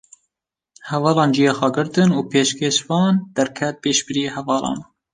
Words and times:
Hevalan 0.89 1.31
ciyê 1.35 1.53
xwe 1.57 1.69
girtin 1.75 2.09
û 2.17 2.19
pêşkêşvan, 2.31 3.13
derket 3.35 3.75
pêşberî 3.83 4.25
hevalan 4.35 4.79